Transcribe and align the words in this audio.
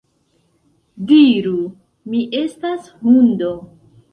Diru, 1.11 1.53
mi 2.15 2.25
estas 2.41 2.91
hundo 3.05 3.53